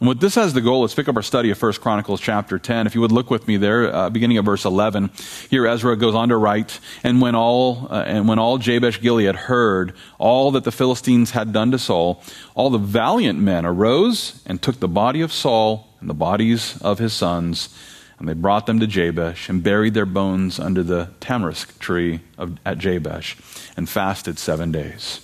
[0.00, 2.58] And what this has the goal, let's pick up our study of 1 Chronicles chapter
[2.58, 2.86] 10.
[2.86, 5.10] If you would look with me there, uh, beginning of verse 11.
[5.50, 9.34] Here Ezra goes on to write, And when all, uh, and when all Jabesh Gilead
[9.34, 12.22] heard all that the Philistines had done to Saul,
[12.54, 16.98] all the valiant men arose and took the body of Saul and the bodies of
[16.98, 17.68] his sons
[18.18, 22.58] and they brought them to Jabesh and buried their bones under the tamarisk tree of,
[22.64, 23.36] at Jabesh
[23.76, 25.20] and fasted seven days.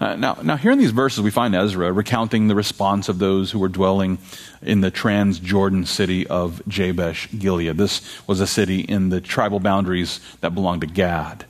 [0.00, 3.50] Uh, now, now, here in these verses, we find Ezra recounting the response of those
[3.50, 4.16] who were dwelling
[4.62, 7.76] in the Transjordan city of Jabesh Gilead.
[7.76, 11.44] This was a city in the tribal boundaries that belonged to Gad.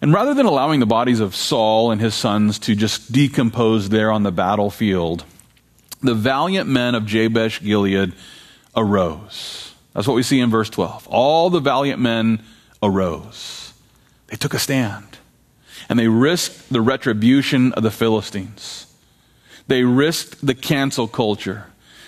[0.00, 4.10] And rather than allowing the bodies of Saul and his sons to just decompose there
[4.12, 5.24] on the battlefield,
[6.00, 8.14] the valiant men of Jabesh Gilead
[8.74, 9.67] arose
[9.98, 11.08] that's what we see in verse 12.
[11.08, 12.40] All the valiant men
[12.80, 13.72] arose.
[14.28, 15.18] They took a stand.
[15.88, 18.86] And they risked the retribution of the Philistines.
[19.66, 21.66] They risked the cancel culture.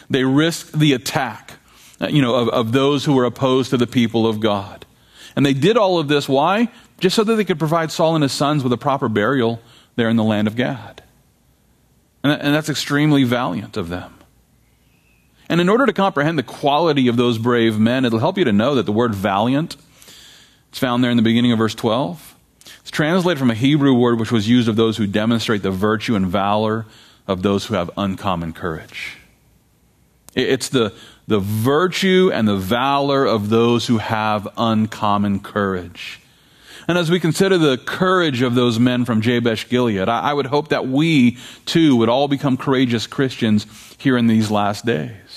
[0.09, 1.55] They risked the attack,
[2.01, 4.87] uh, you know, of, of those who were opposed to the people of God.
[5.35, 6.29] And they did all of this.
[6.29, 6.69] Why?
[7.01, 9.61] Just so that they could provide Saul and his sons with a proper burial
[9.97, 11.03] there in the land of Gad.
[12.23, 14.15] And, and that's extremely valiant of them.
[15.51, 18.53] And in order to comprehend the quality of those brave men, it'll help you to
[18.53, 19.77] know that the word valiant,
[20.69, 22.37] it's found there in the beginning of verse 12.
[22.83, 26.15] It's translated from a Hebrew word which was used of those who demonstrate the virtue
[26.15, 26.87] and valor
[27.27, 29.17] of those who have uncommon courage.
[30.37, 30.95] It's the,
[31.27, 36.21] the virtue and the valor of those who have uncommon courage.
[36.87, 40.47] And as we consider the courage of those men from Jabesh Gilead, I, I would
[40.47, 43.67] hope that we too would all become courageous Christians
[43.99, 45.30] here in these last days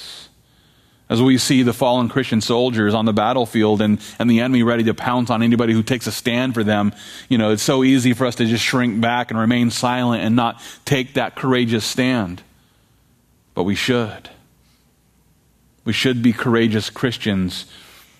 [1.09, 4.83] as we see the fallen Christian soldiers on the battlefield and, and the enemy ready
[4.83, 6.93] to pounce on anybody who takes a stand for them,
[7.29, 10.35] you know, it's so easy for us to just shrink back and remain silent and
[10.35, 12.41] not take that courageous stand.
[13.53, 14.29] But we should.
[15.85, 17.65] We should be courageous Christians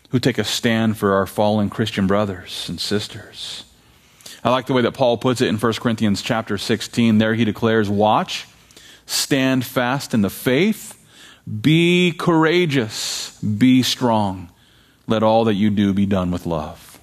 [0.10, 3.64] who take a stand for our fallen Christian brothers and sisters.
[4.44, 7.18] I like the way that Paul puts it in 1 Corinthians chapter 16.
[7.18, 8.46] There he declares, Watch,
[9.06, 11.00] stand fast in the faith
[11.62, 14.50] be courageous, be strong.
[15.08, 17.00] Let all that you do be done with love.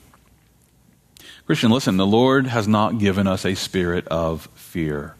[1.46, 5.16] Christian, listen, the Lord has not given us a spirit of fear.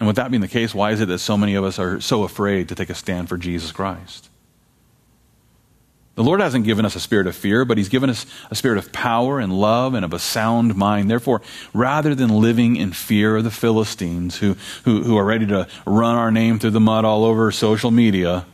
[0.00, 2.00] And with that being the case, why is it that so many of us are
[2.00, 4.28] so afraid to take a stand for Jesus Christ?
[6.18, 8.76] The Lord hasn't given us a spirit of fear, but He's given us a spirit
[8.76, 11.08] of power and love and of a sound mind.
[11.08, 15.68] Therefore, rather than living in fear of the Philistines who, who, who are ready to
[15.86, 18.46] run our name through the mud all over social media,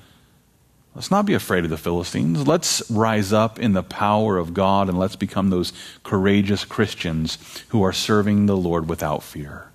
[0.94, 2.46] let's not be afraid of the Philistines.
[2.46, 5.72] Let's rise up in the power of God and let's become those
[6.02, 9.70] courageous Christians who are serving the Lord without fear.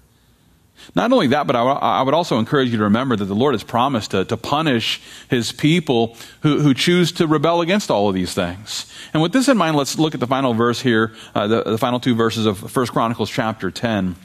[0.95, 3.53] Not only that, but I, I, would also encourage you to remember that the Lord
[3.53, 8.15] has promised to, to punish his people who, who, choose to rebel against all of
[8.15, 8.91] these things.
[9.13, 11.77] And with this in mind, let's look at the final verse here, uh, the, the
[11.77, 14.15] final two verses of 1 Chronicles chapter 10.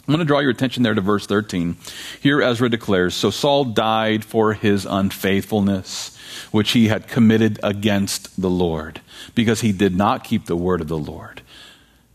[0.00, 1.76] I'm going to draw your attention there to verse 13.
[2.20, 6.16] Here Ezra declares So Saul died for his unfaithfulness,
[6.50, 9.00] which he had committed against the Lord,
[9.36, 11.42] because he did not keep the word of the Lord,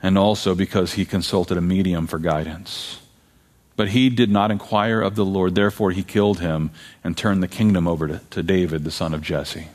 [0.03, 2.99] and also because he consulted a medium for guidance.
[3.75, 5.55] But he did not inquire of the Lord.
[5.55, 6.71] Therefore, he killed him
[7.03, 9.67] and turned the kingdom over to, to, David, the son of Jesse.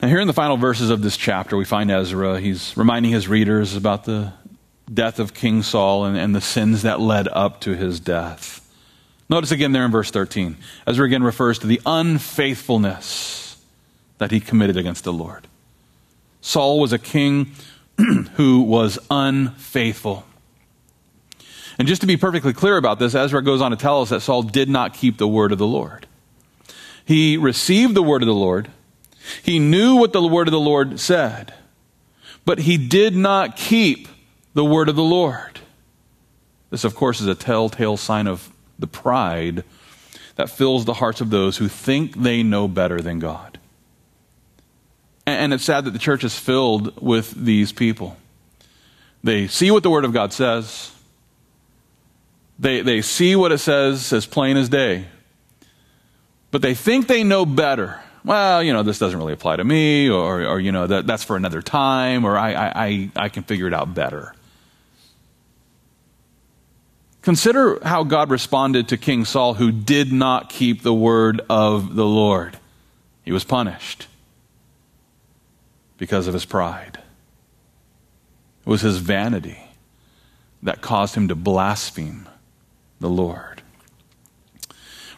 [0.00, 2.40] Now, here in the final verses of this chapter, we find Ezra.
[2.40, 4.32] He's reminding his readers about the
[4.92, 8.62] death of King Saul and, and the sins that led up to his death.
[9.28, 10.56] Notice again there in verse 13.
[10.86, 13.62] Ezra again refers to the unfaithfulness
[14.18, 15.46] that he committed against the Lord.
[16.40, 17.52] Saul was a king
[18.34, 20.24] who was unfaithful.
[21.78, 24.20] And just to be perfectly clear about this, Ezra goes on to tell us that
[24.20, 26.06] Saul did not keep the word of the Lord.
[27.04, 28.70] He received the word of the Lord.
[29.42, 31.52] He knew what the word of the Lord said,
[32.44, 34.08] but he did not keep
[34.54, 35.60] the word of the Lord.
[36.70, 39.64] This, of course, is a telltale sign of the pride
[40.36, 43.58] that fills the hearts of those who think they know better than God.
[45.26, 48.16] And it's sad that the church is filled with these people.
[49.24, 50.92] They see what the Word of God says,
[52.58, 55.06] they, they see what it says as plain as day,
[56.50, 58.00] but they think they know better.
[58.24, 61.22] Well, you know, this doesn't really apply to me, or, or you know, that, that's
[61.22, 64.34] for another time, or I, I, I can figure it out better.
[67.22, 72.06] Consider how God responded to King Saul, who did not keep the word of the
[72.06, 72.58] Lord.
[73.24, 74.06] He was punished
[75.98, 76.98] because of his pride.
[78.64, 79.58] It was his vanity
[80.62, 82.28] that caused him to blaspheme
[83.00, 83.62] the Lord.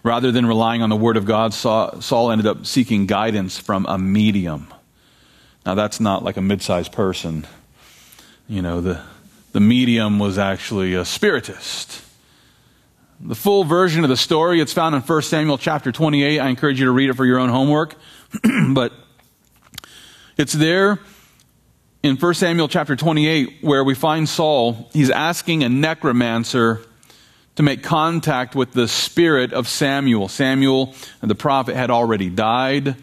[0.02, 3.98] Rather than relying on the Word of God, Saul ended up seeking guidance from a
[3.98, 4.72] medium.
[5.66, 7.46] Now, that's not like a mid sized person.
[8.48, 9.02] You know, the,
[9.52, 12.02] the medium was actually a spiritist.
[13.20, 16.38] The full version of the story, it's found in 1 Samuel chapter 28.
[16.38, 17.96] I encourage you to read it for your own homework.
[18.70, 18.92] but
[20.36, 21.00] it's there
[22.02, 24.88] in 1 Samuel chapter 28 where we find Saul.
[24.92, 26.80] He's asking a necromancer
[27.58, 30.28] to make contact with the spirit of Samuel.
[30.28, 32.94] Samuel, the prophet, had already died.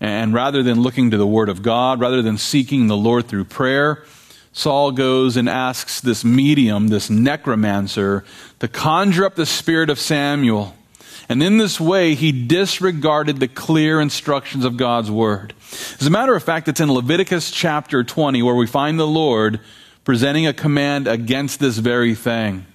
[0.00, 3.46] And rather than looking to the Word of God, rather than seeking the Lord through
[3.46, 4.04] prayer,
[4.52, 8.24] Saul goes and asks this medium, this necromancer,
[8.60, 10.76] to conjure up the spirit of Samuel.
[11.28, 15.52] And in this way, he disregarded the clear instructions of God's Word.
[15.98, 19.58] As a matter of fact, it's in Leviticus chapter 20 where we find the Lord
[20.04, 22.66] presenting a command against this very thing.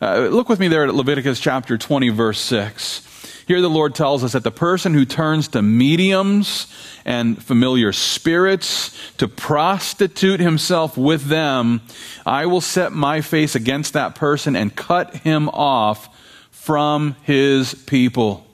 [0.00, 3.44] Uh, look with me there at Leviticus chapter 20, verse 6.
[3.48, 6.72] Here the Lord tells us that the person who turns to mediums
[7.04, 11.80] and familiar spirits to prostitute himself with them,
[12.24, 16.16] I will set my face against that person and cut him off
[16.52, 18.46] from his people.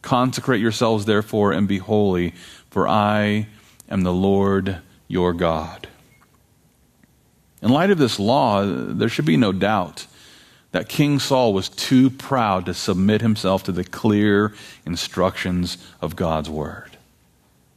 [0.00, 2.32] Consecrate yourselves, therefore, and be holy,
[2.70, 3.48] for I
[3.90, 5.88] am the Lord your God.
[7.60, 10.06] In light of this law, there should be no doubt
[10.72, 14.54] that King Saul was too proud to submit himself to the clear
[14.84, 16.96] instructions of God's word.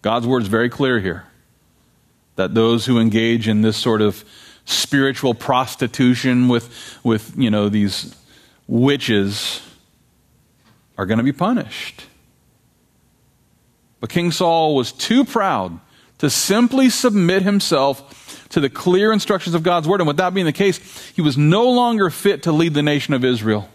[0.02, 1.26] God's word is very clear here
[2.36, 4.24] that those who engage in this sort of
[4.66, 8.16] spiritual prostitution with, with you know, these
[8.68, 9.62] witches
[10.98, 12.06] are going to be punished.
[14.00, 15.80] But King Saul was too proud
[16.20, 20.00] to simply submit himself to the clear instructions of God's word.
[20.00, 23.14] And with that being the case, he was no longer fit to lead the nation
[23.14, 23.68] of Israel.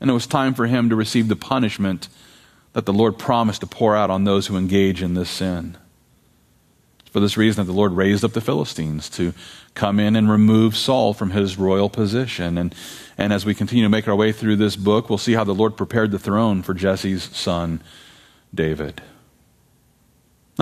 [0.00, 2.08] And it was time for him to receive the punishment
[2.72, 5.78] that the Lord promised to pour out on those who engage in this sin.
[7.12, 9.34] For this reason, that the Lord raised up the Philistines to
[9.74, 12.58] come in and remove Saul from his royal position.
[12.58, 12.74] And,
[13.16, 15.54] and as we continue to make our way through this book, we'll see how the
[15.54, 17.80] Lord prepared the throne for Jesse's son,
[18.52, 19.00] David.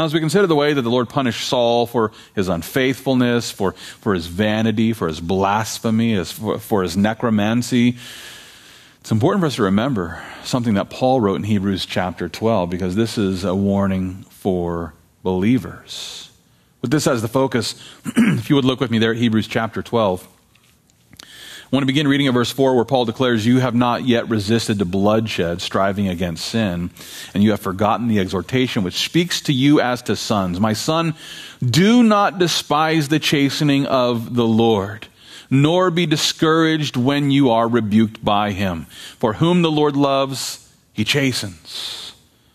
[0.01, 3.73] Now, as we consider the way that the Lord punished Saul for his unfaithfulness, for,
[3.73, 7.99] for his vanity, for his blasphemy, as for, for his necromancy,
[9.03, 12.97] It's important for us to remember something that Paul wrote in Hebrews chapter 12 because
[12.97, 16.31] this is a warning for believers.
[16.81, 17.75] With this as the focus,
[18.07, 20.27] if you would look with me there at Hebrews chapter 12.
[21.73, 24.29] I want to begin reading at verse 4 where Paul declares, You have not yet
[24.29, 26.91] resisted to bloodshed, striving against sin,
[27.33, 30.59] and you have forgotten the exhortation which speaks to you as to sons.
[30.59, 31.14] My son,
[31.64, 35.07] do not despise the chastening of the Lord,
[35.49, 38.87] nor be discouraged when you are rebuked by him.
[39.21, 42.14] For whom the Lord loves, he chastens,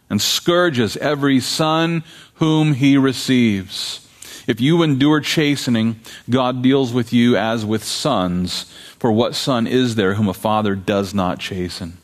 [0.10, 2.04] and scourges every son
[2.34, 4.05] whom he receives.
[4.48, 8.72] If you endure chastening, God deals with you as with sons.
[9.00, 11.98] For what son is there whom a father does not chasten?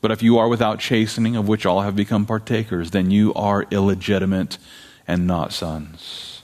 [0.00, 3.66] But if you are without chastening, of which all have become partakers, then you are
[3.70, 4.56] illegitimate
[5.06, 6.42] and not sons.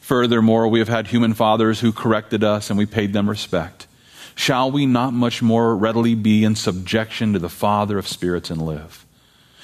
[0.00, 3.86] Furthermore, we have had human fathers who corrected us, and we paid them respect.
[4.34, 8.60] Shall we not much more readily be in subjection to the Father of spirits and
[8.60, 9.04] live?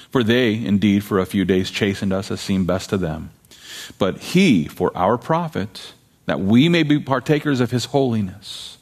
[0.09, 3.29] For they, indeed, for a few days chastened us as seemed best to them
[3.97, 5.93] but he for our profit,
[6.25, 8.77] that we may be partakers of his holiness.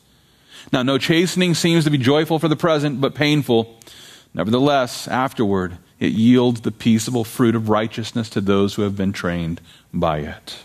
[0.72, 3.78] Now, no chastening seems to be joyful for the present, but painful.
[4.34, 9.62] Nevertheless, afterward, it yields the peaceable fruit of righteousness to those who have been trained
[9.93, 10.58] by it.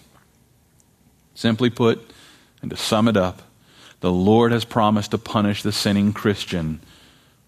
[1.34, 2.10] Simply put,
[2.62, 3.42] and to sum it up,
[4.00, 6.80] the Lord has promised to punish the sinning Christian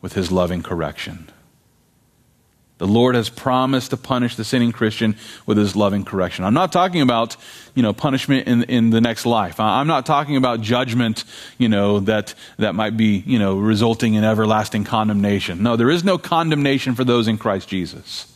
[0.01, 1.30] with his loving correction.
[2.81, 5.14] The Lord has promised to punish the sinning Christian
[5.45, 6.47] with his loving correction.
[6.47, 7.37] I'm not talking about,
[7.74, 9.61] you know, punishment in, in the next life.
[9.61, 11.24] I'm not talking about judgment,
[11.59, 15.62] you know, that, that might be, you know, resulting in everlasting condemnation.
[15.62, 18.35] No, there is no condemnation for those in Christ Jesus.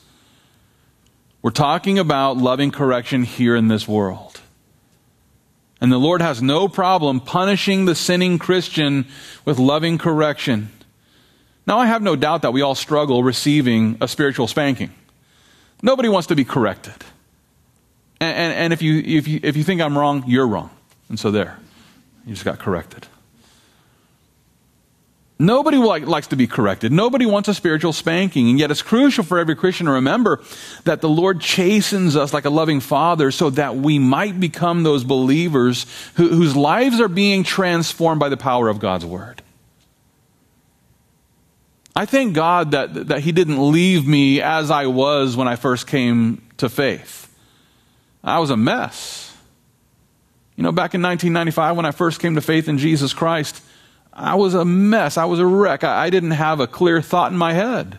[1.40, 4.42] We're talking about loving correction here in this world.
[5.80, 9.07] And the Lord has no problem punishing the sinning Christian
[9.47, 10.70] with loving correction.
[11.66, 14.90] Now, I have no doubt that we all struggle receiving a spiritual spanking.
[15.82, 16.94] Nobody wants to be corrected.
[18.20, 20.70] And, and, and, if, you, if, you, if you think I'm wrong, you're wrong.
[21.08, 21.58] And so there,
[22.26, 23.06] you just got corrected.
[25.38, 26.92] Nobody like, likes to be corrected.
[26.92, 28.48] Nobody wants a spiritual spanking.
[28.50, 30.42] And yet it's crucial for every Christian to remember
[30.84, 35.02] that the Lord chastens us like a loving father so that we might become those
[35.02, 39.42] believers who, whose lives are being transformed by the power of God's word.
[41.97, 45.86] I thank God that, that He didn't leave me as I was when I first
[45.86, 47.32] came to faith.
[48.22, 49.36] I was a mess.
[50.57, 53.62] You know, back in 1995, when I first came to faith in Jesus Christ,
[54.12, 55.16] I was a mess.
[55.16, 55.84] I was a wreck.
[55.84, 57.99] I, I didn't have a clear thought in my head.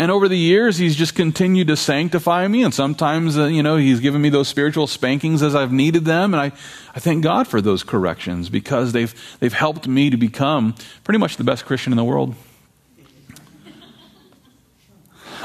[0.00, 2.62] And over the years, he's just continued to sanctify me.
[2.62, 6.32] And sometimes, uh, you know, he's given me those spiritual spankings as I've needed them.
[6.32, 6.52] And I,
[6.94, 10.74] I thank God for those corrections because they've, they've helped me to become
[11.04, 12.34] pretty much the best Christian in the world.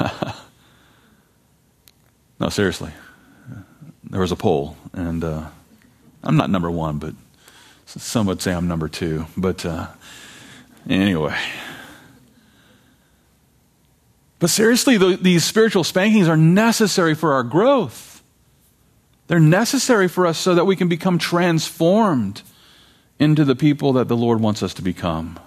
[2.40, 2.92] no, seriously.
[4.04, 5.48] There was a poll, and uh,
[6.24, 7.14] I'm not number one, but
[7.84, 9.26] some would say I'm number two.
[9.36, 9.88] But uh,
[10.88, 11.36] anyway.
[14.38, 18.22] But seriously, the, these spiritual spankings are necessary for our growth.
[19.28, 22.42] They're necessary for us so that we can become transformed
[23.18, 25.38] into the people that the Lord wants us to become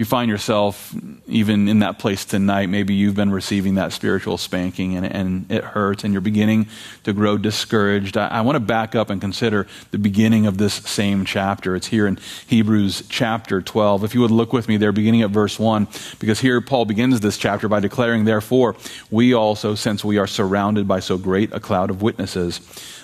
[0.00, 0.94] you find yourself
[1.26, 5.62] even in that place tonight, maybe you've been receiving that spiritual spanking and, and it
[5.62, 6.66] hurts and you're beginning
[7.04, 8.16] to grow discouraged.
[8.16, 11.76] I, I want to back up and consider the beginning of this same chapter.
[11.76, 14.02] It's here in Hebrews chapter 12.
[14.02, 15.86] If you would look with me there, beginning at verse 1,
[16.18, 18.76] because here Paul begins this chapter by declaring, Therefore,
[19.10, 22.62] we also, since we are surrounded by so great a cloud of witnesses,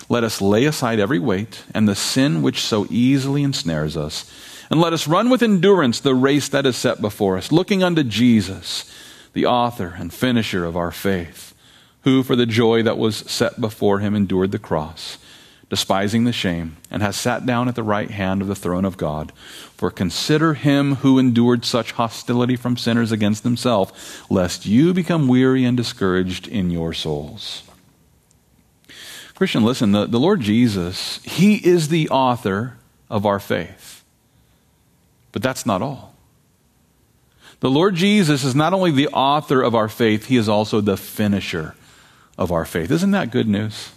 [0.09, 4.25] let us lay aside every weight and the sin which so easily ensnares us
[4.69, 8.03] and let us run with endurance the race that is set before us, looking unto
[8.03, 8.91] Jesus,
[9.33, 11.53] the author and finisher of our faith,
[12.01, 15.17] who for the joy that was set before him endured the cross,
[15.69, 18.97] despising the shame, and has sat down at the right hand of the throne of
[18.97, 19.31] God.
[19.75, 25.65] For consider him who endured such hostility from sinners against himself, lest you become weary
[25.65, 27.63] and discouraged in your souls.
[29.37, 32.75] Christian, listen, the, the Lord Jesus, He is the author
[33.07, 33.96] of our faith.
[35.31, 36.15] But that's not all.
[37.59, 40.97] The Lord Jesus is not only the author of our faith, he is also the
[40.97, 41.75] finisher
[42.37, 42.91] of our faith.
[42.91, 43.91] Isn't that good news?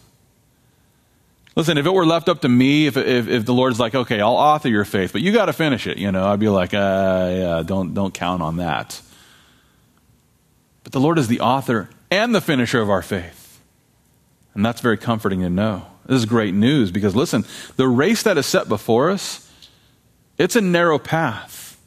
[1.57, 4.20] Listen, if it were left up to me, if, if, if the Lord's like, okay,
[4.20, 6.72] I'll author your faith, but you got to finish it, you know, I'd be like,
[6.72, 9.01] uh, yeah, don't, don't count on that.
[10.85, 13.61] But the Lord is the author and the finisher of our faith.
[14.55, 15.87] And that's very comforting to know.
[16.07, 17.45] This is great news because, listen,
[17.76, 19.49] the race that is set before us
[20.41, 21.78] It's a narrow path.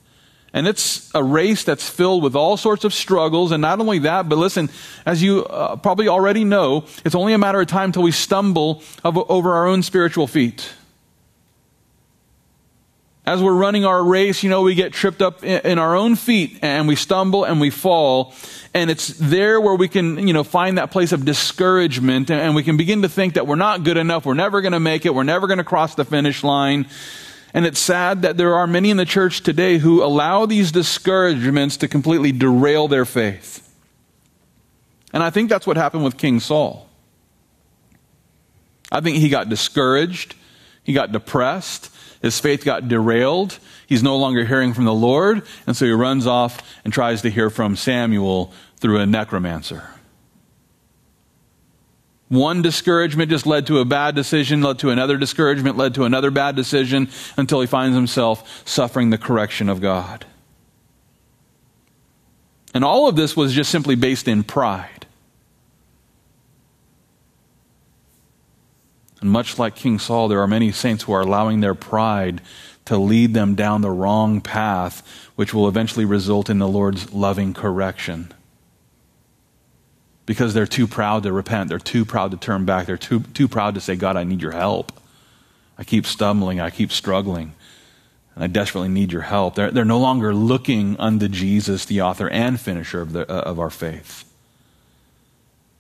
[0.56, 3.52] And it's a race that's filled with all sorts of struggles.
[3.52, 4.70] And not only that, but listen,
[5.08, 8.84] as you uh, probably already know, it's only a matter of time till we stumble
[9.04, 10.72] over our own spiritual feet.
[13.26, 16.60] As we're running our race, you know, we get tripped up in our own feet
[16.62, 18.36] and we stumble and we fall.
[18.76, 22.62] And it's there where we can, you know, find that place of discouragement and we
[22.62, 24.28] can begin to think that we're not good enough.
[24.28, 25.16] We're never going to make it.
[25.16, 26.86] We're never going to cross the finish line.
[27.54, 31.78] And it's sad that there are many in the church today who allow these discouragements
[31.78, 33.60] to completely derail their faith.
[35.14, 36.90] And I think that's what happened with King Saul.
[38.92, 40.36] I think he got discouraged,
[40.84, 41.92] he got depressed,
[42.24, 43.60] his faith got derailed.
[43.86, 47.30] He's no longer hearing from the Lord, and so he runs off and tries to
[47.30, 49.93] hear from Samuel through a necromancer.
[52.34, 56.32] One discouragement just led to a bad decision, led to another discouragement, led to another
[56.32, 60.26] bad decision, until he finds himself suffering the correction of God.
[62.74, 65.06] And all of this was just simply based in pride.
[69.22, 72.42] And much like King Saul, there are many saints who are allowing their pride
[72.86, 77.54] to lead them down the wrong path, which will eventually result in the Lord's loving
[77.54, 78.34] correction
[80.26, 81.70] because they're too proud to repent.
[81.70, 82.86] They're too proud to turn back.
[82.86, 84.92] They're too, too proud to say, God, I need your help.
[85.78, 86.60] I keep stumbling.
[86.60, 87.54] I keep struggling.
[88.36, 89.56] And I desperately need your help.
[89.56, 93.60] They're, they're no longer looking unto Jesus, the author and finisher of, the, uh, of
[93.60, 94.24] our faith.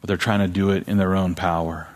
[0.02, 1.88] But they're trying to do it in their own power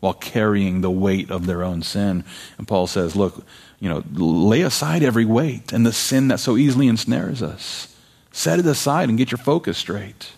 [0.00, 2.24] while carrying the weight of their own sin.
[2.56, 3.44] And Paul says, look,
[3.78, 7.94] you know, lay aside every weight and the sin that so easily ensnares us.
[8.32, 10.32] Set it aside and get your focus straight.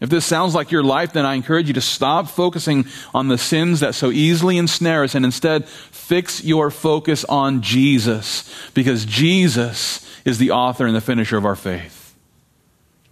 [0.00, 3.38] If this sounds like your life, then I encourage you to stop focusing on the
[3.38, 10.08] sins that so easily ensnare us and instead fix your focus on Jesus because Jesus
[10.24, 12.14] is the author and the finisher of our faith.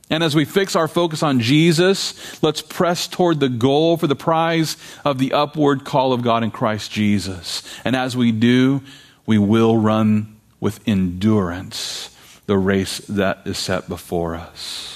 [0.08, 4.14] And as we fix our focus on Jesus, let's press toward the goal for the
[4.14, 7.64] prize of the upward call of God in Christ Jesus.
[7.84, 8.82] And as we do,
[9.26, 12.16] we will run with endurance
[12.46, 14.95] the race that is set before us.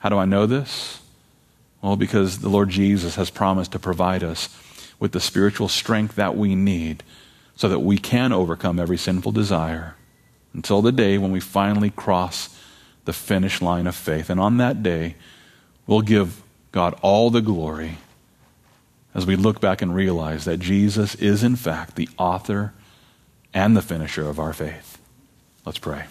[0.00, 1.00] How do I know this?
[1.80, 4.48] Well, because the Lord Jesus has promised to provide us
[4.98, 7.02] with the spiritual strength that we need
[7.54, 9.94] so that we can overcome every sinful desire
[10.52, 12.58] until the day when we finally cross
[13.04, 14.30] the finish line of faith.
[14.30, 15.16] And on that day,
[15.86, 16.42] we'll give
[16.72, 17.98] God all the glory
[19.14, 22.72] as we look back and realize that Jesus is, in fact, the author
[23.52, 24.98] and the finisher of our faith.
[25.64, 26.04] Let's pray.